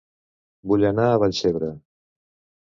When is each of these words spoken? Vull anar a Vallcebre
Vull 0.71 0.85
anar 0.89 1.05
a 1.09 1.19
Vallcebre 1.25 1.71